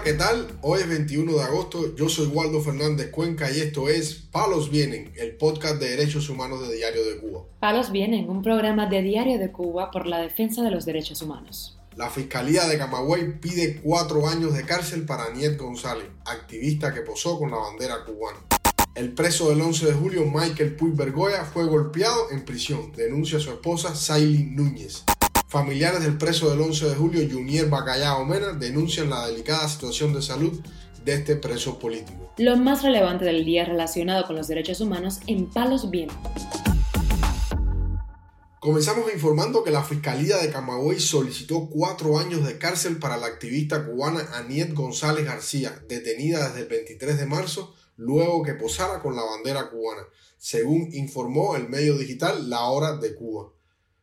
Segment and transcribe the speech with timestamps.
[0.00, 0.58] Hola, ¿qué tal?
[0.62, 5.12] Hoy es 21 de agosto, yo soy Waldo Fernández Cuenca y esto es Palos Vienen,
[5.14, 7.42] el podcast de derechos humanos de Diario de Cuba.
[7.60, 11.78] Palos Vienen, un programa de Diario de Cuba por la defensa de los derechos humanos.
[11.96, 17.38] La Fiscalía de Camagüey pide cuatro años de cárcel para Aniet González, activista que posó
[17.38, 18.38] con la bandera cubana.
[18.94, 23.42] El preso del 11 de julio, Michael Puig Bergoya, fue golpeado en prisión, denuncia a
[23.42, 25.04] su esposa, Sailin Núñez.
[25.50, 30.22] Familiares del preso del 11 de julio, Junier Bacallao Mena, denuncian la delicada situación de
[30.22, 30.60] salud
[31.04, 32.32] de este preso político.
[32.38, 36.16] Lo más relevante del día relacionado con los derechos humanos en Palos Vientos.
[38.60, 43.84] Comenzamos informando que la Fiscalía de Camagüey solicitó cuatro años de cárcel para la activista
[43.84, 49.24] cubana Aniet González García, detenida desde el 23 de marzo luego que posara con la
[49.24, 50.02] bandera cubana,
[50.38, 53.50] según informó el medio digital La Hora de Cuba.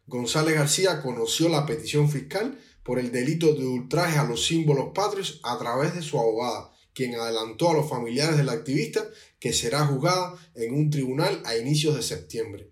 [0.07, 5.41] González García conoció la petición fiscal por el delito de ultraje a los símbolos patrios
[5.43, 9.05] a través de su abogada, quien adelantó a los familiares del activista
[9.37, 12.71] que será juzgada en un tribunal a inicios de septiembre.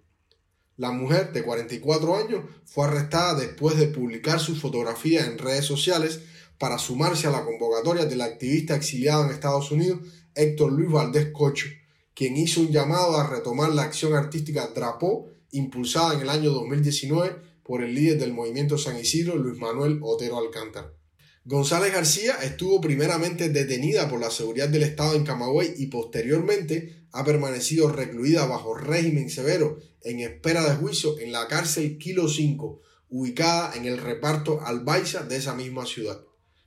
[0.78, 6.22] La mujer de 44 años fue arrestada después de publicar su fotografía en redes sociales
[6.58, 10.00] para sumarse a la convocatoria del activista exiliado en Estados Unidos
[10.36, 11.68] Héctor Luis Valdés Cocho,
[12.14, 17.36] quien hizo un llamado a retomar la acción artística Drapó impulsada en el año 2019
[17.64, 20.94] por el líder del movimiento San Isidro, Luis Manuel Otero Alcántara.
[21.48, 27.24] González García estuvo primeramente detenida por la seguridad del Estado en Camagüey y posteriormente ha
[27.24, 33.76] permanecido recluida bajo régimen severo en espera de juicio en la cárcel Kilo 5, ubicada
[33.76, 36.20] en el reparto Albaiza de esa misma ciudad.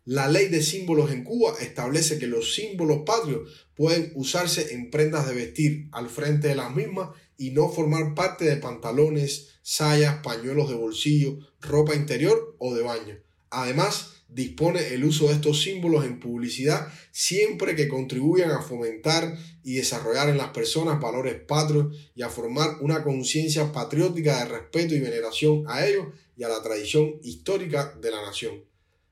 [0.04, 5.26] La ley de símbolos en Cuba establece que los símbolos patrios pueden usarse en prendas
[5.28, 10.68] de vestir al frente de las mismas y no formar parte de pantalones, sayas, pañuelos
[10.68, 13.18] de bolsillo, ropa interior o de baño.
[13.50, 19.74] Además, dispone el uso de estos símbolos en publicidad siempre que contribuyan a fomentar y
[19.74, 25.00] desarrollar en las personas valores patrios y a formar una conciencia patriótica de respeto y
[25.00, 28.64] veneración a ellos y a la tradición histórica de la nación.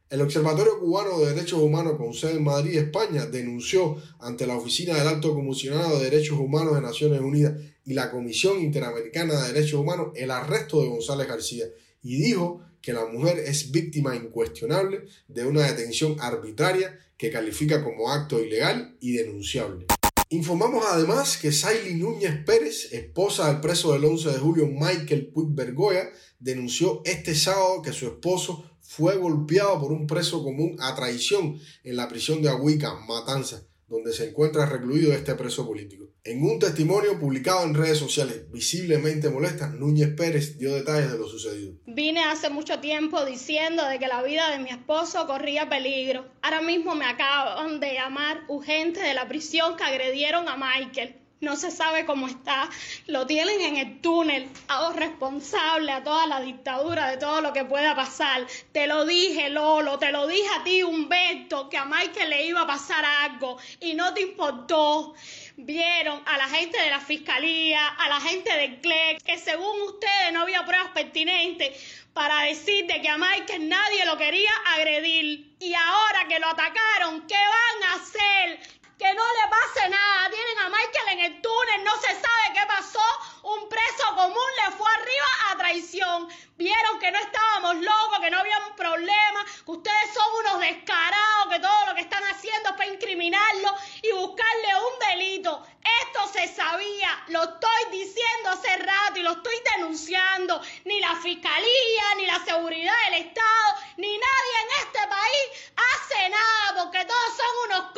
[0.08, 4.94] El Observatorio Cubano de Derechos Humanos con sede en Madrid, España, denunció ante la Oficina
[4.94, 9.80] del Alto Comisionado de Derechos Humanos de Naciones Unidas y la Comisión Interamericana de Derechos
[9.80, 11.64] Humanos el arresto de González García
[12.04, 18.12] y dijo que la mujer es víctima incuestionable de una detención arbitraria que califica como
[18.12, 19.86] acto ilegal y denunciable.
[20.28, 25.48] Informamos además que Saily Núñez Pérez, esposa del preso del 11 de julio Michael Puig
[25.50, 31.60] Bergoya, denunció este sábado que su esposo fue golpeado por un preso común a traición
[31.84, 36.06] en la prisión de Aguica, Matanza, donde se encuentra recluido este preso político.
[36.24, 41.28] En un testimonio publicado en redes sociales visiblemente molesta, Núñez Pérez dio detalles de lo
[41.28, 41.74] sucedido.
[41.86, 46.26] Vine hace mucho tiempo diciendo de que la vida de mi esposo corría peligro.
[46.42, 51.56] Ahora mismo me acaban de llamar urgente de la prisión que agredieron a Michael no
[51.56, 52.68] se sabe cómo está,
[53.06, 57.64] lo tienen en el túnel, hago responsable a toda la dictadura de todo lo que
[57.64, 58.46] pueda pasar.
[58.72, 62.62] Te lo dije, Lolo, te lo dije a ti, Humberto, que a Michael le iba
[62.62, 65.14] a pasar algo y no te importó.
[65.58, 70.32] Vieron a la gente de la fiscalía, a la gente del CLEC, que según ustedes
[70.32, 75.54] no había pruebas pertinentes para decir de que a Michael nadie lo quería agredir.
[75.60, 78.58] Y ahora que lo atacaron, ¿qué van a hacer?
[79.06, 80.30] Que no le pase nada.
[80.30, 83.06] Tienen a Michael en el túnel, no se sabe qué pasó.
[83.42, 86.28] Un preso común le fue arriba a traición.
[86.56, 91.52] Vieron que no estábamos locos, que no había un problema, que ustedes son unos descarados,
[91.52, 95.62] que todo lo que están haciendo es para incriminarlo y buscarle un delito.
[96.02, 100.60] Esto se sabía, lo estoy diciendo hace rato y lo estoy denunciando.
[100.84, 106.82] Ni la fiscalía, ni la seguridad del Estado, ni nadie en este país hace nada
[106.82, 107.92] porque todos son unos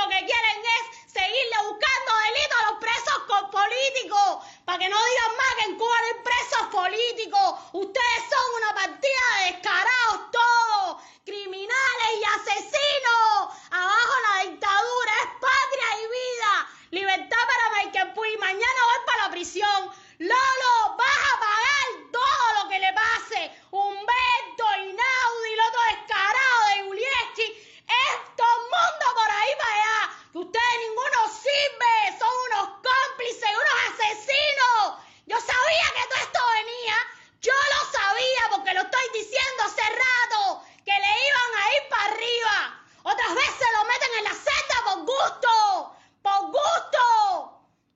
[0.00, 3.18] lo que quieren es seguirle buscando delitos a los presos
[3.52, 7.54] políticos para que no digan más que en Cuba no hay presos políticos.
[7.72, 13.52] Ustedes son una partida de descarados todos, criminales y asesinos.
[13.70, 16.52] Abajo la dictadura es patria y vida.
[16.92, 18.36] Libertad para Michael Puy.
[18.38, 19.90] Mañana voy para la prisión.
[20.18, 23.52] Lolo, vas a pagar todo lo que le pase.
[23.70, 27.66] Humberto, Inaudi, el otro descarado de Julieski.
[27.90, 29.98] Es todo el mundo por ahí para allá.
[30.32, 32.18] Que ustedes ninguno sirve.
[32.18, 35.02] Son unos cómplices, unos asesinos.
[35.26, 36.96] Yo sabía que todo esto venía.
[37.40, 40.62] Yo lo sabía porque lo estoy diciendo hace rato.
[40.84, 42.84] Que le iban a ir para arriba.
[43.02, 45.96] Otras veces lo meten en la celda por gusto.
[46.22, 47.02] Por gusto.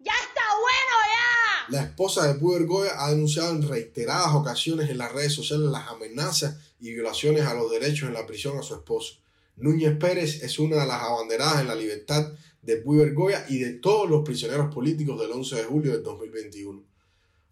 [0.00, 1.53] Ya está bueno ya.
[1.68, 5.88] La esposa de Puder Goya ha denunciado en reiteradas ocasiones en las redes sociales las
[5.88, 9.14] amenazas y violaciones a los derechos en la prisión a su esposo.
[9.56, 13.74] Núñez Pérez es una de las abanderadas en la libertad de Puy Goya y de
[13.74, 16.82] todos los prisioneros políticos del 11 de julio del 2021.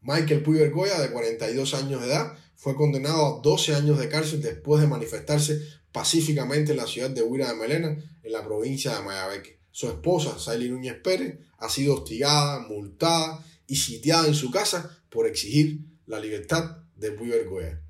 [0.03, 4.43] Michael Puy Goya, de 42 años de edad, fue condenado a 12 años de cárcel
[4.43, 5.59] después de manifestarse
[5.91, 9.59] pacíficamente en la ciudad de Huira de Melena, en la provincia de Mayabeque.
[9.71, 15.27] Su esposa, Saily Núñez Pérez, ha sido hostigada, multada y sitiada en su casa por
[15.27, 17.81] exigir la libertad de Puy Goya.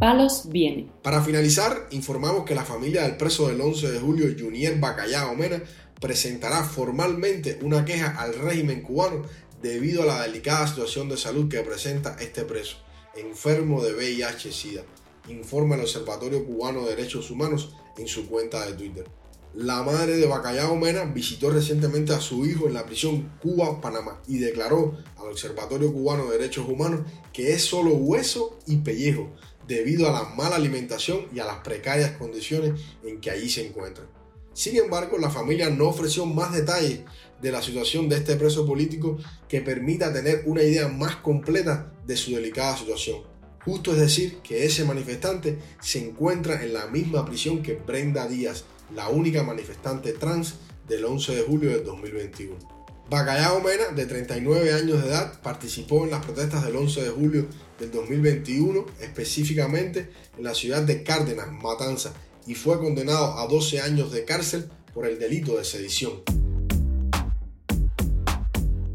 [0.00, 0.90] Palos viene.
[1.02, 5.62] Para finalizar, informamos que la familia del preso del 11 de julio, Junier Bacallao Mena,
[6.00, 9.26] presentará formalmente una queja al régimen cubano
[9.60, 12.78] debido a la delicada situación de salud que presenta este preso,
[13.14, 14.82] enfermo de VIH-Sida,
[15.28, 19.04] informa el Observatorio Cubano de Derechos Humanos en su cuenta de Twitter.
[19.54, 24.38] La madre de Bacallao Mena visitó recientemente a su hijo en la prisión Cuba-Panamá y
[24.38, 27.00] declaró al Observatorio Cubano de Derechos Humanos
[27.32, 29.30] que es solo hueso y pellejo
[29.66, 34.06] debido a la mala alimentación y a las precarias condiciones en que allí se encuentran.
[34.52, 37.00] Sin embargo, la familia no ofreció más detalles
[37.42, 39.18] de la situación de este preso político
[39.48, 43.22] que permita tener una idea más completa de su delicada situación.
[43.64, 48.64] Justo es decir que ese manifestante se encuentra en la misma prisión que Brenda Díaz,
[48.94, 50.54] la única manifestante trans
[50.88, 52.56] del 11 de julio de 2021.
[53.08, 57.46] Bacallao Mena, de 39 años de edad, participó en las protestas del 11 de julio
[57.78, 62.12] del 2021, específicamente en la ciudad de Cárdenas, Matanza,
[62.46, 66.22] y fue condenado a 12 años de cárcel por el delito de sedición.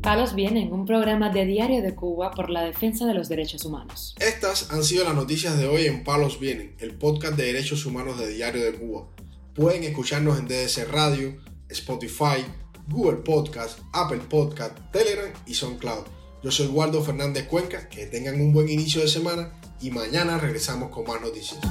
[0.01, 4.15] Palos Vienen, un programa de Diario de Cuba por la defensa de los derechos humanos.
[4.19, 8.19] Estas han sido las noticias de hoy en Palos Vienen, el podcast de derechos humanos
[8.19, 9.07] de Diario de Cuba.
[9.55, 11.33] Pueden escucharnos en DDC Radio,
[11.69, 12.43] Spotify,
[12.89, 16.03] Google Podcast, Apple Podcast, Telegram y SoundCloud.
[16.43, 20.89] Yo soy Waldo Fernández Cuenca, que tengan un buen inicio de semana y mañana regresamos
[20.89, 21.61] con más noticias.